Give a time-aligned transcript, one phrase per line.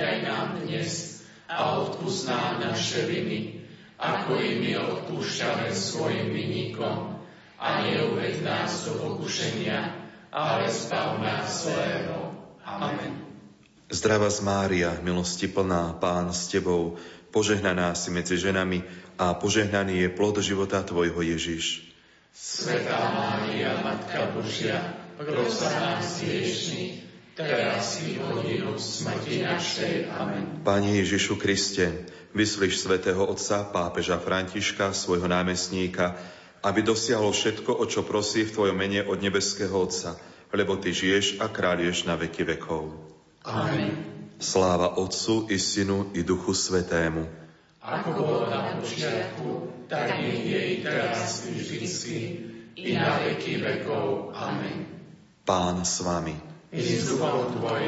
[0.00, 3.60] aj nám dnes a odpúsť nám naše viny,
[4.00, 7.20] ako i my odpúšťame svojim vinníkom.
[7.60, 9.92] A neuved nás do pokušenia,
[10.32, 12.32] ale zbav nás zlého.
[12.64, 13.20] Amen.
[13.90, 16.96] Zdravá z Mária, milosti plná, Pán s Tebou,
[17.34, 18.86] požehnaná si medzi ženami
[19.20, 21.84] a požehnaný je plod života Tvojho Ježiš.
[22.30, 27.09] Svetá Mária, Matka Božia, pros za nás hriešných,
[27.44, 30.08] teraz i hodinu smrti našej.
[30.12, 30.64] Amen.
[30.64, 36.16] Pane Ježišu Kriste, vyslíš svätého Otca pápeža Františka, svojho námestníka,
[36.60, 40.20] aby dosiahol všetko, o čo prosí v Tvojom mene od nebeského Otca,
[40.52, 42.92] lebo Ty žiješ a kráľuješ na veky vekov.
[43.48, 43.96] Amen.
[44.40, 47.24] Sláva Otcu i Synu i Duchu Svetému.
[47.80, 52.16] Ako bolo na počiatku, tak nech je i teraz i vždycky,
[52.76, 54.36] i na veky vekov.
[54.36, 54.84] Amen.
[55.48, 56.49] Pán s vami.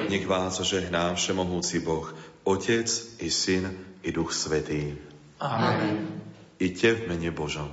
[0.08, 2.90] Nech vás žehná Všemohúci Boh, Otec
[3.22, 4.98] i Syn i Duch Svetý.
[5.38, 6.22] Amen.
[6.58, 7.70] Iďte v mene Božom.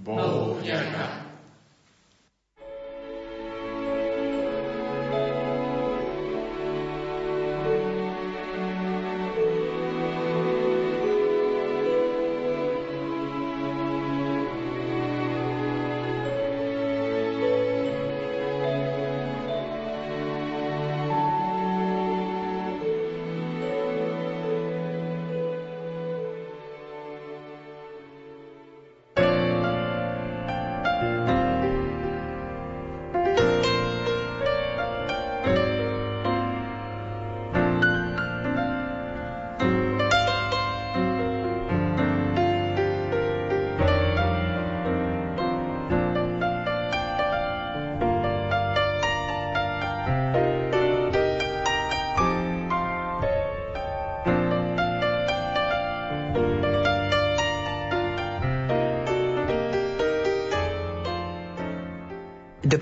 [0.00, 1.25] Bohu vďaka.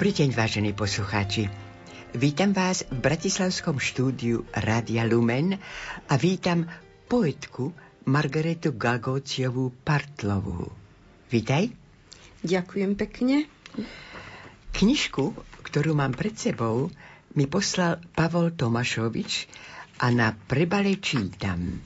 [0.04, 1.48] Dobrý deň, vážení poslucháči.
[2.12, 5.56] Vítam vás v bratislavskom štúdiu Rádia Lumen
[6.12, 6.68] a vítam
[7.08, 7.72] poetku
[8.04, 10.68] Margaretu Gagociovú Partlovú.
[11.32, 11.72] Vítaj.
[12.44, 13.48] Ďakujem pekne.
[14.76, 15.40] Knižku,
[15.72, 16.92] ktorú mám pred sebou,
[17.32, 19.48] mi poslal Pavol Tomašovič
[20.04, 21.80] a na prebale čítam.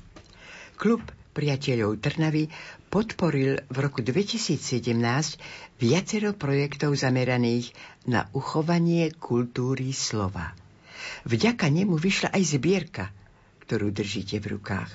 [0.74, 1.06] Klub
[1.38, 2.50] priateľov Trnavy
[2.88, 4.97] podporil v roku 2017
[5.76, 7.76] viacero projektov zameraných
[8.09, 10.56] na uchovanie kultúry slova.
[11.28, 13.04] Vďaka nemu vyšla aj zbierka,
[13.69, 14.91] ktorú držíte v rukách.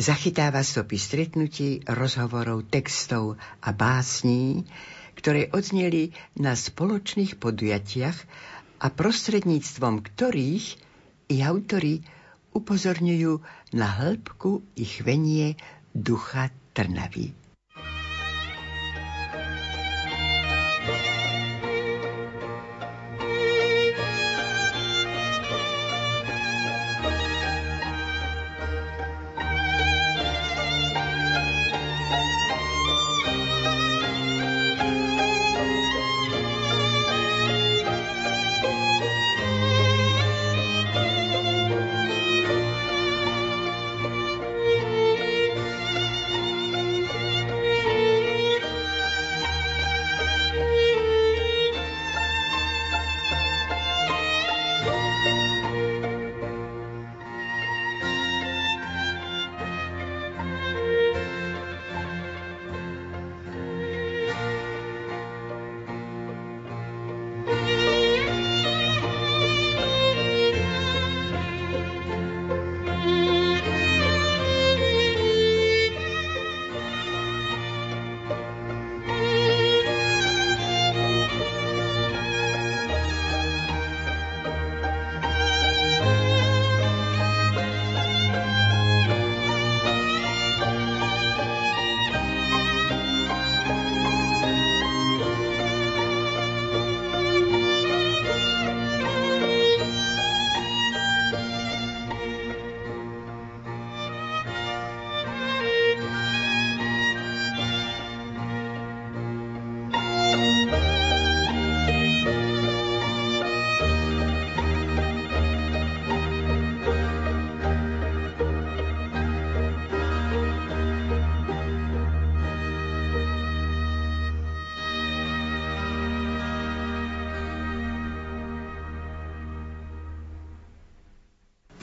[0.00, 4.64] Zachytáva stopy stretnutí, rozhovorov, textov a básní,
[5.12, 8.18] ktoré odzneli na spoločných podujatiach
[8.80, 10.66] a prostredníctvom ktorých
[11.28, 12.00] i autory
[12.56, 13.32] upozorňujú
[13.76, 15.60] na hĺbku i chvenie
[15.92, 17.41] ducha Trnavy.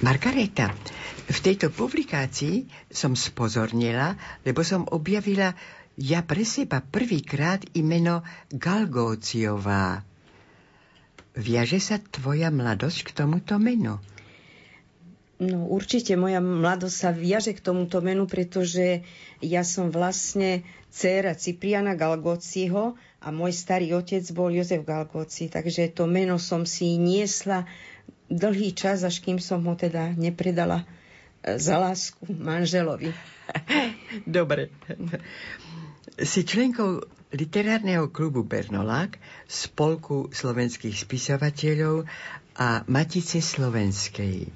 [0.09, 0.73] Margareta,
[1.29, 5.53] V tejto publikácii som spozornila, lebo som objavila
[6.01, 10.01] ja pre seba prvýkrát imeno Galgóciová.
[11.37, 14.01] Viaže sa tvoja mladosť k tomuto menu?
[15.37, 19.05] No určite moja mladosť sa viaže k tomuto menu, pretože
[19.45, 26.09] ja som vlastne dcéra Cipriana Galgociho a môj starý otec bol Jozef Galgoci, takže to
[26.09, 27.69] meno som si niesla
[28.29, 30.85] dlhý čas, až kým som ho teda nepredala
[31.41, 33.11] e, za lásku manželovi.
[34.25, 34.69] Dobre.
[36.21, 37.01] Si členkou
[37.33, 42.05] literárneho klubu Bernolák, spolku slovenských spisovateľov
[42.57, 44.49] a Matice slovenskej.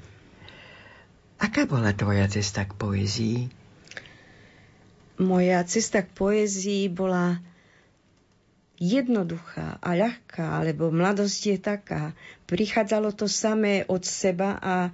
[1.42, 3.38] Aká bola tvoja cesta k poezii?
[5.22, 7.38] Moja cesta k poezii bola
[8.84, 12.04] jednoduchá a ľahká, lebo mladosť je taká.
[12.52, 14.92] Prichádzalo to samé od seba a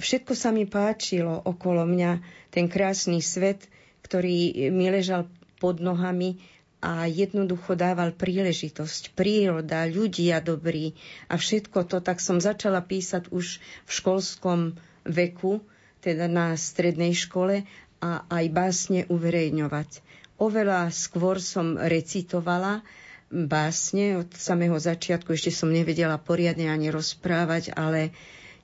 [0.00, 2.24] všetko sa mi páčilo okolo mňa.
[2.48, 3.68] Ten krásny svet,
[4.00, 5.28] ktorý mi ležal
[5.60, 6.40] pod nohami
[6.80, 9.12] a jednoducho dával príležitosť.
[9.12, 10.96] Príroda, ľudia dobrí
[11.28, 15.60] a všetko to, tak som začala písať už v školskom veku,
[16.00, 17.68] teda na strednej škole
[18.00, 20.00] a aj básne uverejňovať.
[20.40, 22.80] Oveľa skôr som recitovala
[23.30, 28.10] básne od samého začiatku, ešte som nevedela poriadne ani rozprávať, ale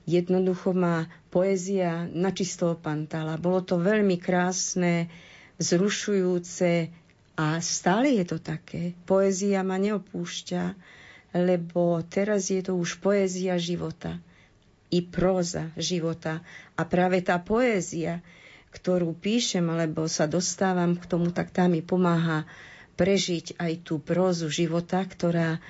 [0.03, 3.39] jednoducho ma poézia načisto opantala.
[3.39, 5.07] Bolo to veľmi krásne,
[5.57, 6.91] zrušujúce
[7.39, 8.91] a stále je to také.
[9.07, 10.63] Poézia ma neopúšťa,
[11.37, 14.19] lebo teraz je to už poézia života
[14.91, 16.43] i próza života.
[16.79, 18.23] A práve tá poézia,
[18.71, 22.47] ktorú píšem, alebo sa dostávam k tomu, tak tá mi pomáha
[22.97, 25.61] prežiť aj tú prózu života, ktorá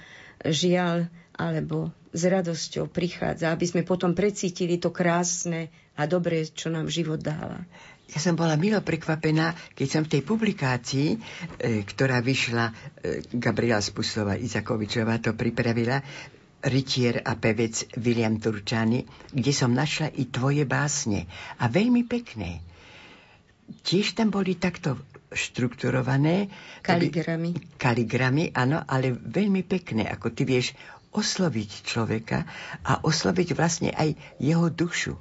[0.47, 6.89] žiaľ alebo s radosťou prichádza, aby sme potom precítili to krásne a dobré, čo nám
[6.89, 7.61] život dáva.
[8.07, 11.17] Ja som bola milo prekvapená, keď som v tej publikácii, e,
[11.83, 12.73] ktorá vyšla, e,
[13.35, 15.99] Gabriela Spusová Izakovičová to pripravila,
[16.63, 21.27] rytier a pevec William Turčany, kde som našla i tvoje básne.
[21.59, 22.63] A veľmi pekné.
[23.83, 24.95] Tiež tam boli takto
[25.37, 26.49] štrukturované.
[26.81, 27.53] Kaligramy.
[27.77, 30.73] Kaligramy, áno, ale veľmi pekné, ako ty vieš
[31.13, 32.43] osloviť človeka
[32.83, 35.13] a osloviť vlastne aj jeho dušu.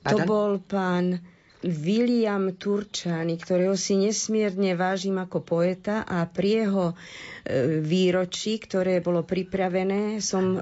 [0.00, 0.24] Pardon?
[0.24, 1.20] To bol pán
[1.60, 6.94] William Turčany, ktorého si nesmierne vážim ako poeta a pri jeho e,
[7.84, 10.56] výročí, ktoré bolo pripravené, som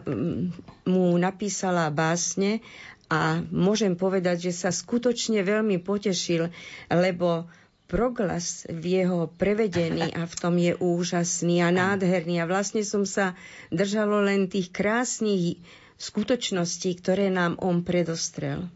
[0.90, 2.58] mu napísala básne
[3.06, 6.50] a môžem povedať, že sa skutočne veľmi potešil,
[6.90, 7.46] lebo
[7.88, 13.32] proglas v jeho prevedení a v tom je úžasný a nádherný a vlastne som sa
[13.72, 15.56] držalo len tých krásnych
[15.96, 18.68] skutočností, ktoré nám on predostrel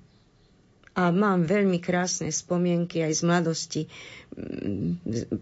[0.93, 3.83] a mám veľmi krásne spomienky aj z mladosti.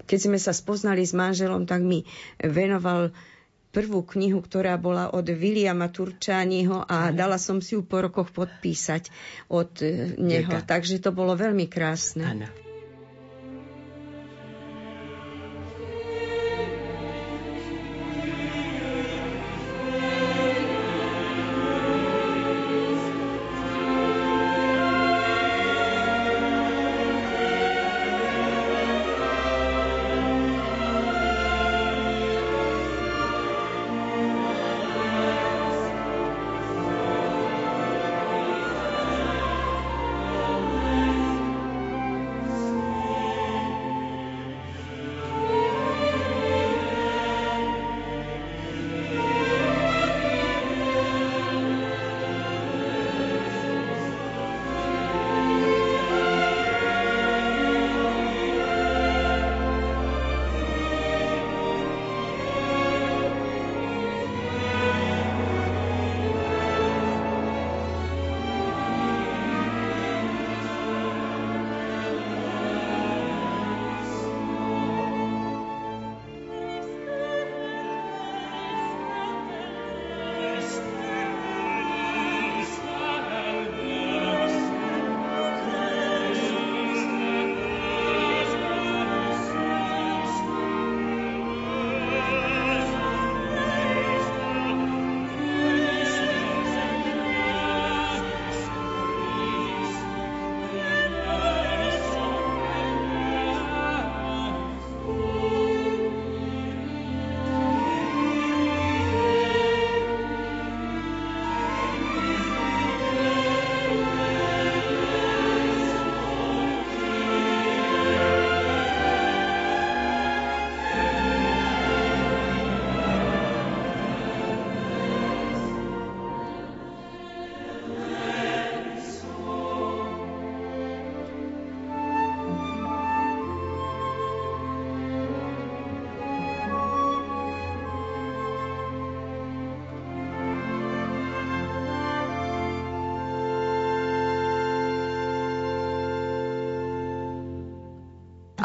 [0.06, 2.06] Keď sme sa spoznali s manželom, tak mi
[2.38, 3.10] venoval
[3.70, 9.10] prvú knihu, ktorá bola od Williama Turčániho a dala som si ju po rokoch podpísať
[9.50, 9.70] od
[10.18, 10.50] neho.
[10.50, 10.66] Deka.
[10.66, 12.26] Takže to bolo veľmi krásne.
[12.26, 12.69] Ano.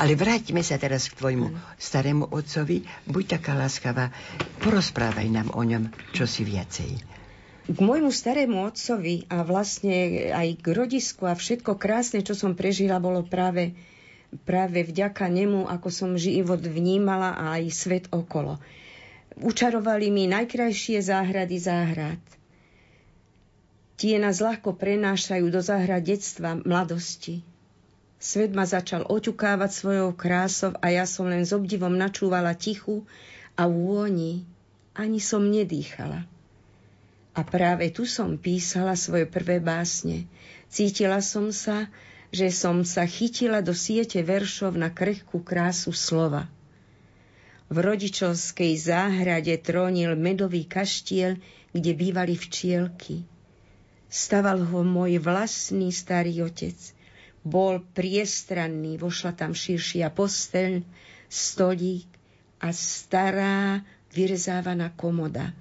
[0.06, 1.50] Ale vráťme sa teraz k tvojmu
[1.82, 2.86] starému otcovi.
[3.10, 4.14] Buď taká láskavá,
[4.62, 7.02] porozprávaj nám o ňom čo si viacej.
[7.66, 13.02] K môjmu starému otcovi a vlastne aj k rodisku a všetko krásne, čo som prežila,
[13.02, 13.74] bolo práve,
[14.46, 18.62] práve vďaka nemu, ako som život vnímala a aj svet okolo.
[19.42, 22.22] Učarovali mi najkrajšie záhrady záhrad.
[23.98, 27.55] Tie nás ľahko prenášajú do záhrad detstva, mladosti.
[28.26, 33.06] Svet ma začal oťukávať svojou krásou a ja som len s obdivom načúvala tichu
[33.54, 34.50] a vôni.
[34.98, 36.26] Ani som nedýchala.
[37.38, 40.26] A práve tu som písala svoje prvé básne.
[40.74, 41.86] Cítila som sa,
[42.34, 46.50] že som sa chytila do siete veršov na krehkú krásu slova.
[47.70, 51.38] V rodičovskej záhrade trónil medový kaštiel,
[51.78, 53.22] kde bývali včielky.
[54.10, 56.96] Staval ho môj vlastný starý otec.
[57.46, 60.82] Bol priestranný, vošla tam širšia posteľ,
[61.30, 62.10] stolík
[62.58, 65.54] a stará vyrezávaná komoda,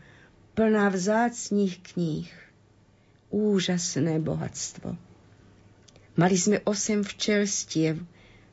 [0.57, 2.31] plná vzácných kníh.
[3.29, 4.97] Úžasné bohatstvo.
[6.15, 7.99] Mali sme osem včelstiev,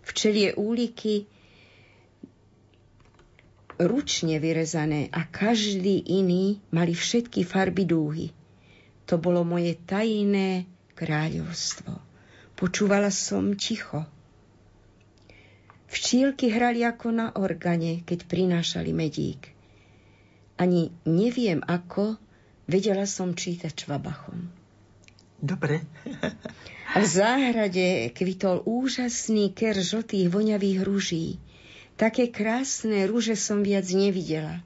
[0.02, 1.30] včelie úliky,
[3.78, 8.28] ručne vyrezané a každý iný mali všetky farby dúhy.
[9.06, 10.66] To bolo moje tajné
[10.98, 12.11] kráľovstvo.
[12.62, 14.06] Počúvala som ticho.
[15.90, 19.50] Včílky hrali ako na organe, keď prinášali medík.
[20.62, 22.22] Ani neviem ako,
[22.70, 24.46] vedela som čítať čvabachom.
[25.42, 25.82] Dobre.
[26.94, 31.42] V záhrade kvitol úžasný ker žltých voňavých rúží.
[31.98, 34.62] Také krásne rúže som viac nevidela.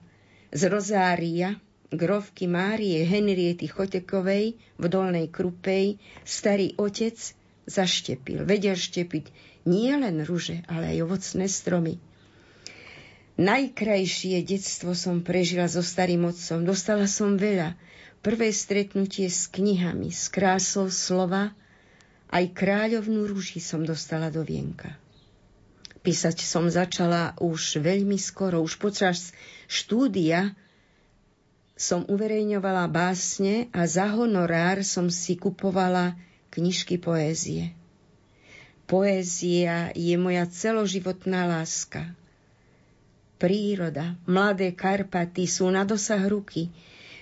[0.52, 1.56] Z rozária,
[1.96, 5.96] grovky Márie Henriety Chotekovej v Dolnej Krupej
[6.28, 7.16] starý otec
[7.66, 8.46] zaštepil.
[8.46, 9.30] Vedel štepiť
[9.66, 11.98] nie len rúže, ale aj ovocné stromy.
[13.36, 16.64] Najkrajšie detstvo som prežila so starým otcom.
[16.64, 17.76] Dostala som veľa.
[18.24, 21.52] Prvé stretnutie s knihami, s krásou slova,
[22.32, 24.98] aj kráľovnú rúži som dostala do vienka.
[26.02, 29.34] Písať som začala už veľmi skoro, už počas
[29.66, 30.54] štúdia
[31.76, 36.16] som uverejňovala básne a za honorár som si kupovala
[36.56, 37.76] knižky poézie.
[38.88, 42.16] Poézia je moja celoživotná láska.
[43.36, 46.72] Príroda, mladé Karpaty sú na dosah ruky.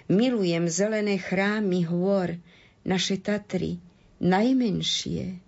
[0.05, 2.37] Milujem zelené chrámy hôr,
[2.83, 3.79] naše Tatry,
[4.19, 5.39] najmenšie,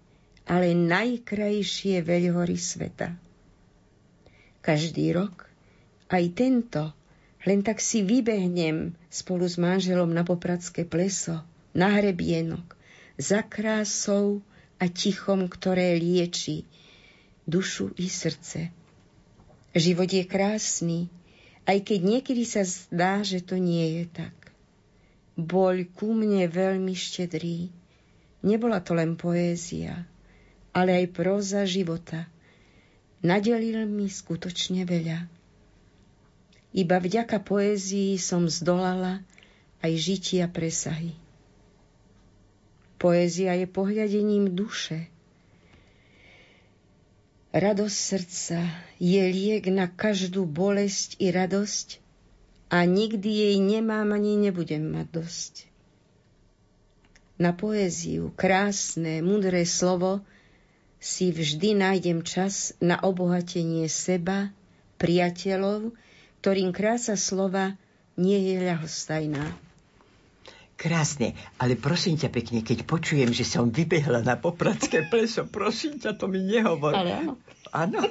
[0.47, 3.13] ale najkrajšie veľhory sveta.
[4.63, 5.45] Každý rok,
[6.09, 6.95] aj tento,
[7.45, 11.43] len tak si vybehnem spolu s manželom na popradské pleso,
[11.75, 12.74] na hrebienok,
[13.15, 14.43] za krásou
[14.79, 16.67] a tichom, ktoré lieči
[17.47, 18.71] dušu i srdce.
[19.75, 20.99] Život je krásny,
[21.67, 24.35] aj keď niekedy sa zdá, že to nie je tak.
[25.35, 27.67] Bol ku mne veľmi štedrý.
[28.45, 30.07] Nebola to len poézia,
[30.71, 32.27] ale aj próza života–
[33.25, 35.25] nadelil mi skutočne veľa.
[36.77, 39.25] Iba vďaka poézii som zdolala
[39.81, 41.17] aj žitia presahy.
[42.95, 45.11] Poézia je pohľadením duše.
[47.55, 48.59] Radosť srdca
[48.99, 52.03] je liek na každú bolesť i radosť
[52.71, 55.53] a nikdy jej nemám ani nebudem mať dosť.
[57.35, 60.19] Na poéziu, krásne, mudré slovo–
[61.05, 64.49] si vždy nájdem čas na obohatenie seba,
[64.97, 65.93] priateľov,
[66.41, 67.77] ktorým krása slova
[68.17, 69.64] nie je ľahostajná.
[70.75, 76.19] Krásne, ale prosím ťa pekne, keď počujem, že som vybehla na popradské pleso, prosím ťa,
[76.19, 76.91] to mi nehovor.
[76.91, 77.33] Ale áno.
[77.71, 78.03] Áno.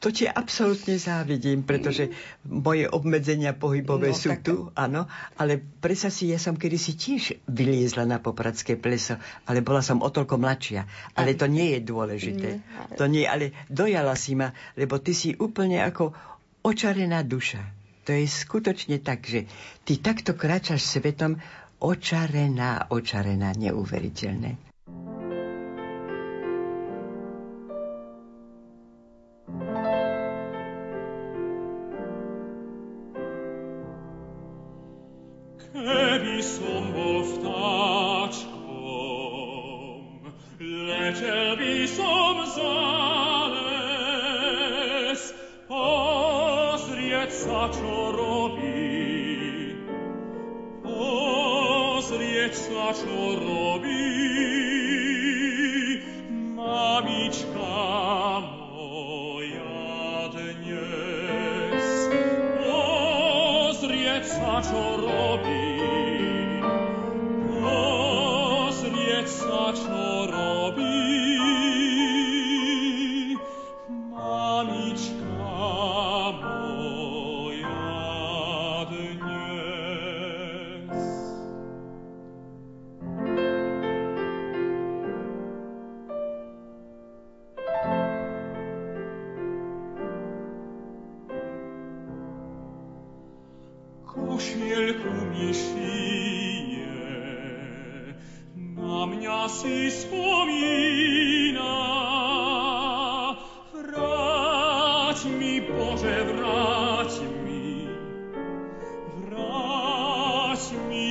[0.00, 2.08] To ti absolútne závidím, pretože
[2.48, 4.40] moje obmedzenia pohybové no, sú tak...
[4.40, 5.04] tu, áno,
[5.36, 10.08] ale presa si, ja som kedysi tiež vyliezla na popradské pleso, ale bola som o
[10.08, 10.88] toľko mladšia.
[11.20, 12.48] Ale to nie je dôležité.
[12.64, 12.96] Nie, ale...
[12.96, 16.16] To nie, ale dojala si ma, lebo ty si úplne ako
[16.64, 17.79] očarená duša.
[18.04, 19.44] To je skutočne tak, že
[19.84, 21.36] ty takto kráčaš svetom
[21.80, 24.69] očarená, očarená, neuveriteľné.
[47.40, 49.72] sa čo robí.
[50.84, 53.59] Pozrieť sa čo robí.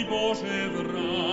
[0.09, 1.28] Bože, vráť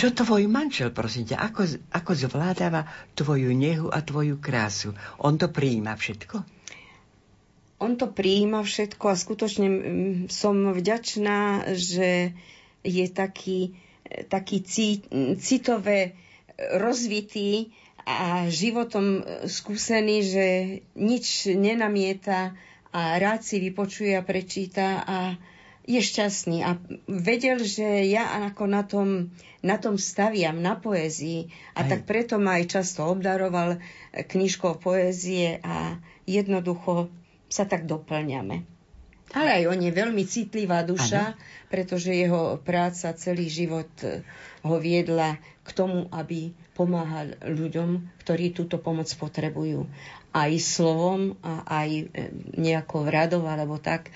[0.00, 4.96] Čo tvoj manžel, prosím ťa, ako, ako zvládáva tvoju nehu a tvoju krásu?
[5.20, 6.40] On to prijíma všetko?
[7.84, 9.68] On to prijíma všetko a skutočne
[10.32, 12.32] som vďačná, že
[12.80, 13.76] je taký,
[14.08, 15.04] e, taký cí-
[15.36, 16.16] citové
[16.80, 17.68] rozvitý
[18.08, 20.46] a životom e, skúsený, že
[20.96, 22.56] nič nenamieta
[22.88, 25.18] a rád si vypočuje a prečíta a
[25.90, 26.78] je šťastný a
[27.10, 31.88] vedel, že ja ako na tom, na tom staviam, na poézii a Aj.
[31.90, 33.78] tak preto ma aj často obdaroval e,
[34.22, 35.98] knižkou poézie a
[36.30, 37.10] jednoducho
[37.50, 38.62] sa tak doplňame.
[39.30, 41.38] Ale aj on je veľmi citlivá duša,
[41.70, 44.22] pretože jeho práca celý život e,
[44.62, 49.86] ho viedla k tomu, aby pomáhal ľuďom, ktorí túto pomoc potrebujú.
[50.30, 52.04] Aj slovom, a aj e,
[52.58, 54.14] nejakou radou, alebo tak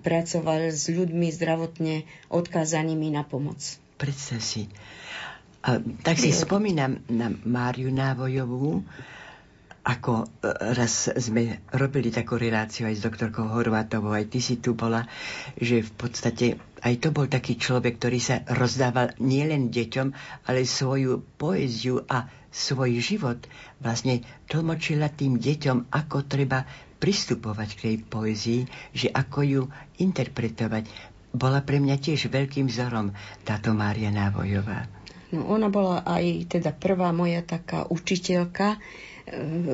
[0.00, 3.60] pracoval s ľuďmi zdravotne odkázanými na pomoc.
[3.96, 4.68] Predstav si.
[5.62, 8.82] A, tak si spomínam na Máriu Návojovú,
[9.82, 10.26] ako e,
[10.74, 15.06] raz sme robili takú reláciu aj s doktorkou Horvátovou, aj ty si tu bola,
[15.58, 16.46] že v podstate
[16.82, 20.08] aj to bol taký človek, ktorý sa rozdával nielen deťom,
[20.50, 23.38] ale svoju poéziu a svoj život
[23.78, 26.66] vlastne tlmočila tým deťom, ako treba
[27.02, 28.62] pristupovať k tej poézii,
[28.94, 29.62] že ako ju
[29.98, 30.86] interpretovať.
[31.34, 33.10] Bola pre mňa tiež veľkým vzorom
[33.42, 34.86] táto Mária Návojová.
[35.34, 38.78] No, ona bola aj teda prvá moja taká učiteľka, e,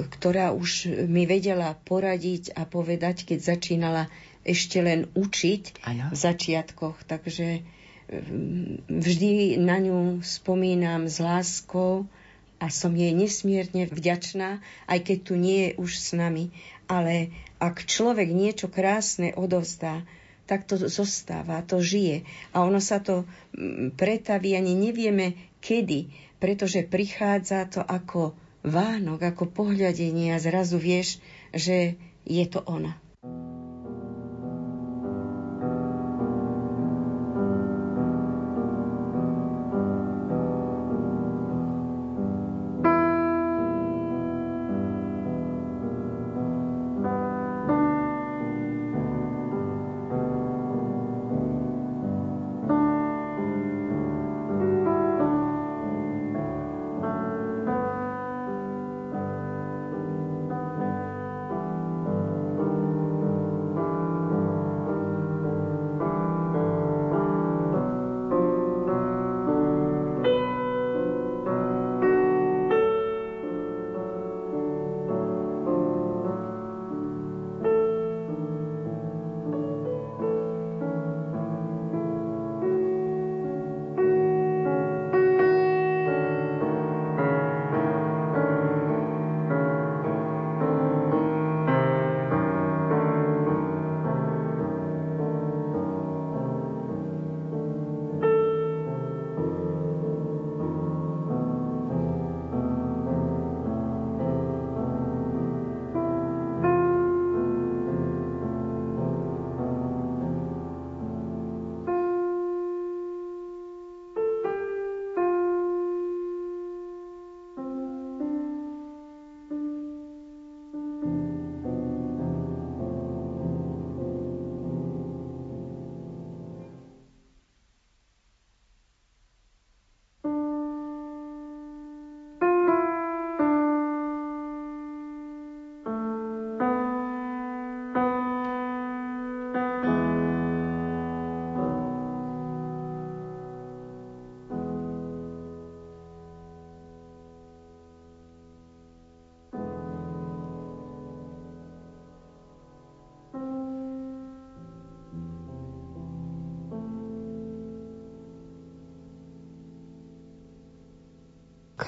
[0.06, 4.06] ktorá už mi vedela poradiť a povedať, keď začínala
[4.46, 6.14] ešte len učiť Áno.
[6.14, 7.02] v začiatkoch.
[7.04, 7.66] Takže
[8.08, 12.06] mm, vždy na ňu spomínam s láskou
[12.58, 14.58] a som jej nesmierne vďačná,
[14.90, 16.50] aj keď tu nie je už s nami.
[16.90, 17.30] Ale
[17.62, 20.02] ak človek niečo krásne odovzdá,
[20.48, 22.24] tak to zostáva, to žije.
[22.56, 26.08] A ono sa to mm, pretaví, ani nevieme kedy,
[26.40, 31.22] pretože prichádza to ako Vánok, ako pohľadenie a zrazu vieš,
[31.54, 31.94] že
[32.26, 32.98] je to ona.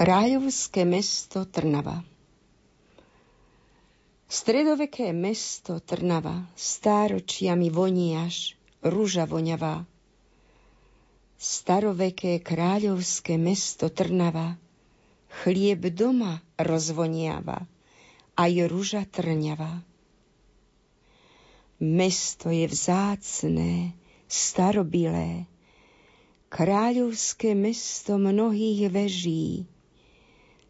[0.01, 2.01] Kráľovské mesto Trnava
[4.25, 9.85] Stredoveké mesto Trnava stáročiami voniaš, rúža voňavá.
[11.37, 14.57] Staroveké kráľovské mesto Trnava
[15.45, 17.69] chlieb doma rozvoniava,
[18.41, 19.85] aj rúža trňava.
[21.77, 23.93] Mesto je vzácné,
[24.25, 25.45] starobilé,
[26.49, 29.69] kráľovské mesto mnohých veží,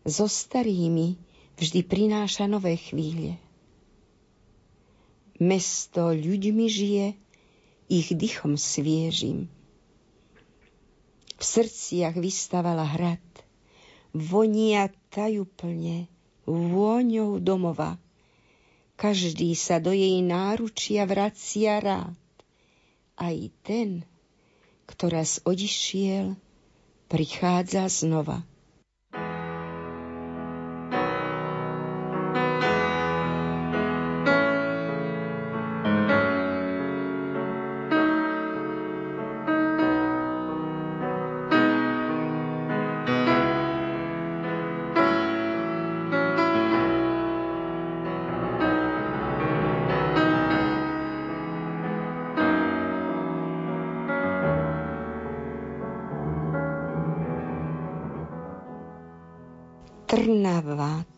[0.05, 1.17] so starými
[1.61, 3.37] vždy prináša nové chvíle.
[5.41, 7.07] Mesto ľuďmi žije,
[7.91, 9.49] ich dychom sviežim.
[11.37, 13.25] V srdciach vystavala hrad,
[14.13, 16.05] vonia tajúplne,
[16.45, 17.97] vôňou domova.
[19.01, 22.13] Každý sa do jej náručia vracia rád.
[23.17, 24.05] Aj ten,
[24.85, 26.37] ktorá odišiel,
[27.09, 28.45] prichádza znova.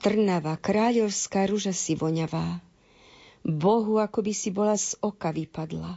[0.03, 2.59] Trnava, kráľovská rúža si voňavá.
[3.47, 5.95] Bohu, ako by si bola z oka vypadla.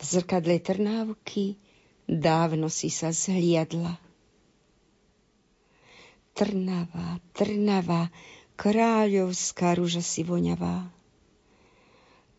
[0.00, 1.60] V zrkadle Trnávky
[2.08, 4.00] dávno si sa zhliadla.
[6.32, 8.08] Trnava, Trnava,
[8.56, 10.88] kráľovská rúža si voňavá.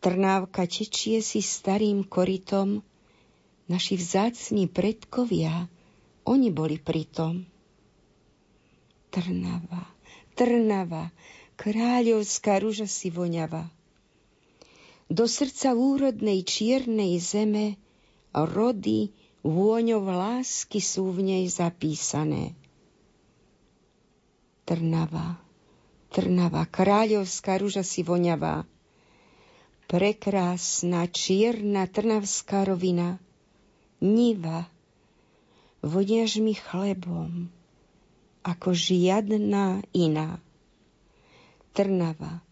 [0.02, 2.82] Trnávka tečie si starým korytom,
[3.70, 5.70] naši vzácni predkovia,
[6.26, 7.46] oni boli pritom.
[9.14, 9.91] Trnava,
[10.42, 11.14] Trnava,
[11.54, 13.70] kráľovská rúža si voňava.
[15.06, 17.78] Do srdca úrodnej čiernej zeme
[18.34, 19.14] rody
[19.46, 22.58] vôňov lásky sú v nej zapísané.
[24.66, 25.38] Trnava,
[26.10, 28.66] Trnava, kráľovská rúža si voňavá.
[29.86, 33.22] Prekrásna čierna trnavská rovina,
[34.02, 34.66] niva,
[35.86, 37.61] vodiaž mi chlebom,
[38.42, 40.42] ako žiadna iná.
[41.72, 42.44] Trnava,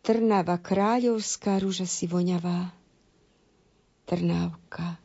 [0.00, 2.72] Trnava, kráľovská rúža si voňavá.
[4.08, 4.96] Trnávka,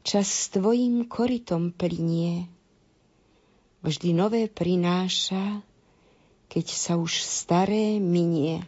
[0.00, 2.48] čas s tvojim korytom plinie.
[3.84, 5.60] Vždy nové prináša,
[6.48, 8.64] keď sa už staré minie.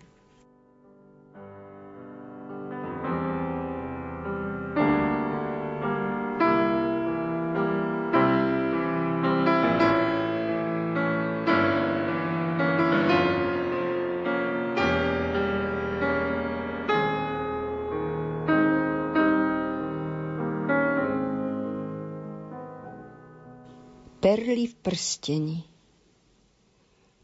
[24.25, 25.61] Perly v prsteni.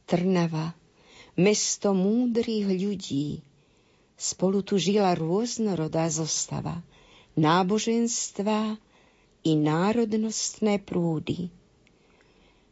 [0.04, 0.76] Trnava,
[1.40, 3.40] mesto múdrych ľudí,
[4.20, 6.84] spolu tu žila rôznorodá zostava,
[7.40, 8.76] náboženstva
[9.48, 11.48] i národnostné prúdy.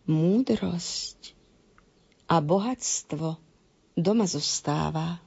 [0.04, 1.32] Múdrosť
[2.28, 3.40] a bohatstvo
[3.96, 5.24] doma zostáva.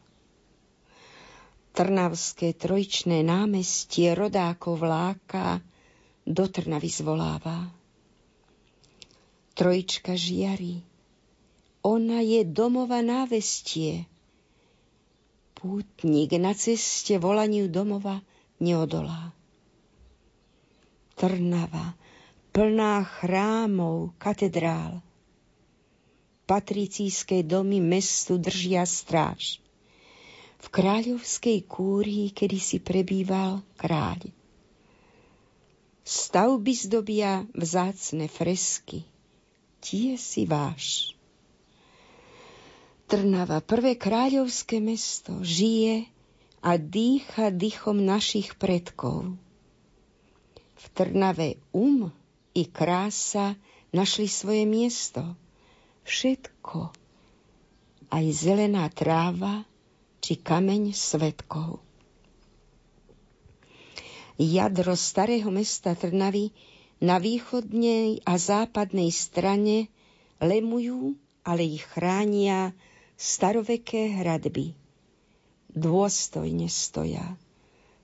[1.73, 5.57] Trnavské trojčné námestie rodákov vláka
[6.21, 7.80] do Trnavy zvoláva.
[9.61, 10.81] Trojčka žiari.
[11.85, 14.09] Ona je domova návestie.
[15.53, 18.25] Pútnik na ceste volaniu domova
[18.57, 19.29] neodolá.
[21.13, 21.93] Trnava,
[22.49, 25.05] plná chrámov, katedrál.
[26.49, 29.61] Patricíske domy mestu držia stráž.
[30.57, 34.25] V kráľovskej kúrii, kedy si prebýval kráľ.
[36.01, 39.05] Stavby zdobia vzácne fresky
[39.81, 41.17] tie si váš.
[43.11, 46.07] Trnava, prvé kráľovské mesto, žije
[46.63, 49.35] a dýcha dýchom našich predkov.
[50.79, 52.07] V Trnave um
[52.55, 53.59] i krása
[53.91, 55.35] našli svoje miesto.
[56.07, 56.93] Všetko,
[58.09, 59.67] aj zelená tráva
[60.23, 61.83] či kameň svetkov.
[64.41, 66.49] Jadro starého mesta Trnavy
[67.01, 69.89] na východnej a západnej strane
[70.37, 72.77] lemujú, ale ich chránia
[73.17, 74.77] staroveké hradby.
[75.73, 77.25] Dôstojne stoja,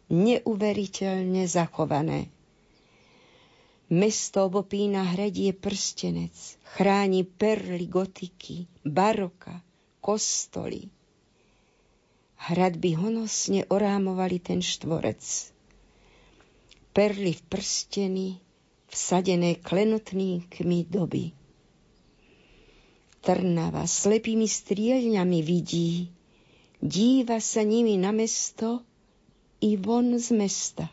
[0.09, 2.33] neuveriteľne zachované.
[3.87, 6.35] Mesto obopína hradie prstenec,
[6.75, 9.63] chráni perly gotiky, baroka,
[10.01, 10.91] kostoly.
[12.37, 15.23] Hradby honosne orámovali ten štvorec.
[16.91, 18.29] Perly v prsteni,
[18.87, 21.31] vsadené klenotníkmi doby.
[23.21, 26.11] Trnava slepými strielňami vidí,
[26.79, 28.83] díva sa nimi na mesto
[29.59, 30.87] i von z mesta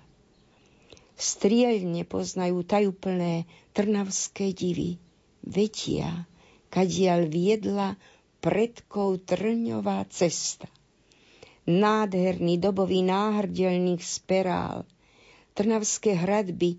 [1.15, 4.99] strielne poznajú tajúplné trnavské divy.
[5.45, 6.27] Vetia,
[6.71, 7.89] kadiaľ viedla
[8.43, 10.67] predkov trňová cesta.
[11.65, 14.85] Nádherný dobový náhrdelník sperál,
[15.57, 16.77] trnavské hradby,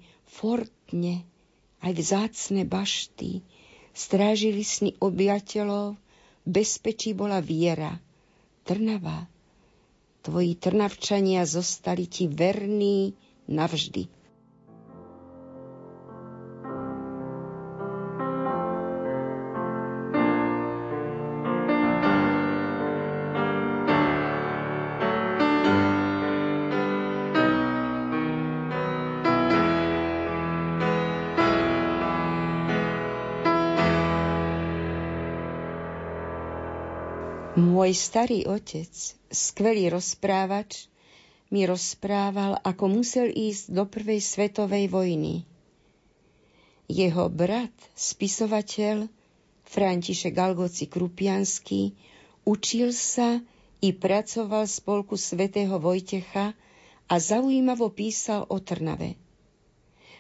[0.85, 1.25] fortne,
[1.81, 3.41] aj vzácne bašty,
[3.89, 5.97] strážili sny obyvateľov,
[6.45, 7.97] bezpečí bola viera.
[8.65, 9.25] Trnava,
[10.21, 13.17] tvoji trnavčania zostali ti verní
[13.49, 14.05] navždy.
[37.55, 38.91] Môj starý otec,
[39.31, 40.91] skvelý rozprávač,
[41.47, 45.47] mi rozprával, ako musel ísť do prvej svetovej vojny.
[46.91, 49.07] Jeho brat, spisovateľ
[49.63, 51.95] František Galgoci Krupiansky,
[52.43, 53.39] učil sa
[53.79, 56.51] i pracoval v spolku svätého Vojtecha
[57.07, 59.15] a zaujímavo písal o Trnave.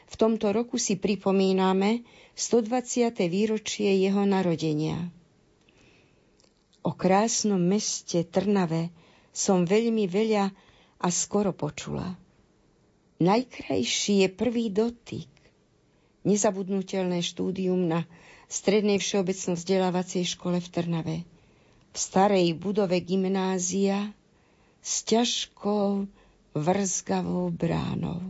[0.07, 2.07] V tomto roku si pripomíname
[2.39, 3.11] 120.
[3.27, 5.11] výročie jeho narodenia.
[6.85, 8.93] O krásnom meste Trnave
[9.33, 10.53] som veľmi veľa
[11.01, 12.13] a skoro počula.
[13.17, 15.31] Najkrajší je prvý dotyk.
[16.21, 18.05] Nezabudnutelné štúdium na
[18.45, 21.17] Strednej všeobecno vzdelávacej škole v Trnave.
[21.89, 24.13] V starej budove gymnázia
[24.85, 26.05] s ťažkou
[26.53, 28.21] vrzgavou bránou.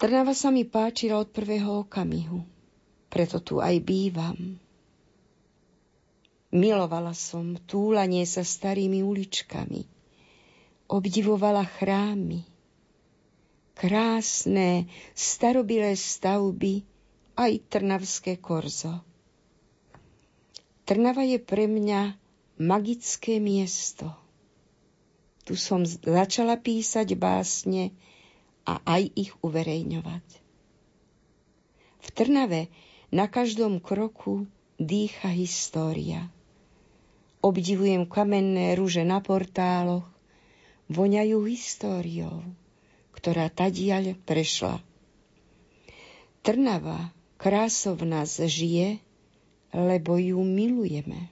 [0.00, 2.46] Trnava sa mi páčila od prvého okamihu,
[3.12, 4.56] preto tu aj bývam.
[6.48, 9.84] Milovala som túlanie sa starými uličkami.
[10.88, 12.40] Obdivovala chrámy,
[13.76, 16.88] krásne, starobilé stavby,
[17.36, 19.04] aj trnavské korzo.
[20.88, 22.16] Trnava je pre mňa
[22.56, 24.08] magické miesto.
[25.44, 27.92] Tu som začala písať básne
[28.64, 30.26] a aj ich uverejňovať.
[32.00, 32.72] V Trnave
[33.12, 34.48] na každom kroku
[34.80, 36.32] dýcha história.
[37.38, 40.02] Obdivujem kamenné rúže na portáloch,
[40.90, 42.42] voňajú históriou,
[43.14, 44.82] ktorá tadiaľ prešla.
[46.42, 48.98] Trnava krásov nás žije,
[49.70, 51.30] lebo ju milujeme.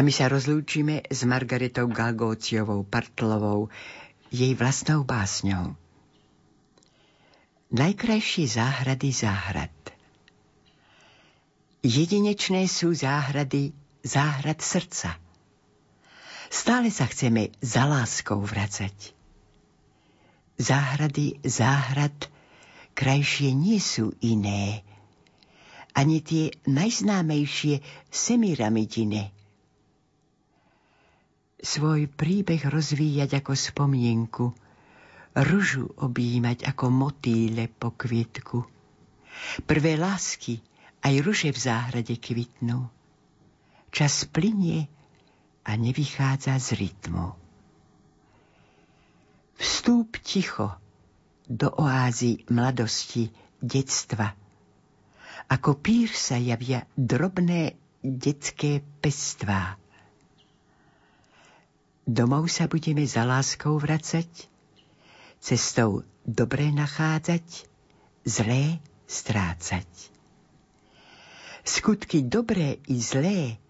[0.00, 3.68] A my sa rozlúčime s Margaretou Galgóciovou Partlovou,
[4.32, 5.76] jej vlastnou básňou.
[7.68, 9.76] Najkrajšie záhrady záhrad.
[11.84, 15.20] Jedinečné sú záhrady záhrad srdca.
[16.48, 19.12] Stále sa chceme za láskou vracať.
[20.56, 22.16] Záhrady záhrad
[22.96, 24.80] krajšie nie sú iné,
[25.92, 29.36] ani tie najznámejšie semiramidine.
[31.60, 34.44] Svoj príbeh rozvíjať ako spomienku,
[35.36, 38.64] ružu objímať ako motýle po kvietku.
[39.68, 40.60] Prvé lásky
[41.04, 42.88] aj ruže v záhrade kvitnú.
[43.92, 44.88] Čas plinie
[45.64, 47.36] a nevychádza z rytmu.
[49.60, 50.72] Vstúp ticho
[51.50, 53.28] do oázy mladosti,
[53.60, 54.32] detstva.
[55.50, 59.79] Ako pír sa javia drobné detské pestvá.
[62.10, 64.26] Domov sa budeme za láskou vracať,
[65.38, 67.70] cestou dobré nachádzať,
[68.26, 69.86] zlé strácať.
[71.62, 73.62] Skutky dobré i zlé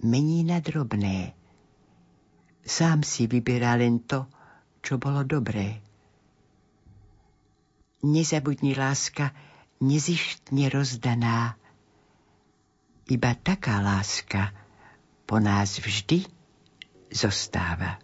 [0.00, 1.36] mení na drobné.
[2.64, 4.24] Sám si vyberá len to,
[4.80, 5.84] čo bolo dobré.
[8.08, 9.36] Nezabudni láska,
[9.84, 11.60] nezištne rozdaná.
[13.12, 14.48] Iba taká láska
[15.28, 16.41] po nás vždy
[17.12, 17.98] zostáva.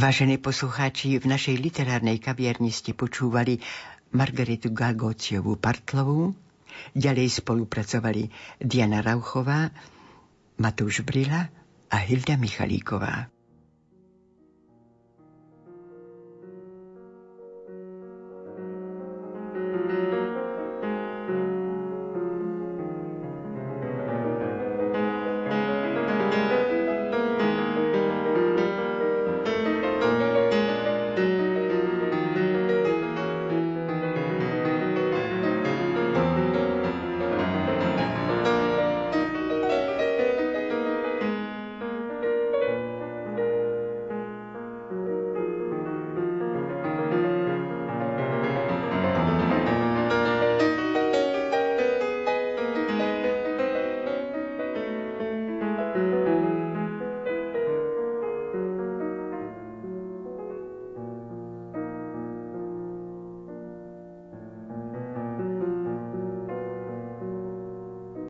[0.00, 3.60] Vážení poslucháči, v našej literárnej kaviarni ste počúvali
[4.16, 6.32] Margaretu Gagociovú Partlovú,
[6.96, 9.68] ďalej spolupracovali Diana Rauchová,
[10.56, 11.52] Matúš Brila
[11.92, 13.28] a Hilda Michalíková.